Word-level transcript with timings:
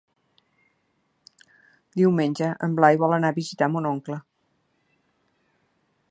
Diumenge 1.99 2.49
en 2.67 2.73
Blai 2.79 2.99
vol 3.03 3.13
anar 3.19 3.31
a 3.33 3.35
visitar 3.37 3.67
mon 3.75 3.89
oncle. 3.93 4.17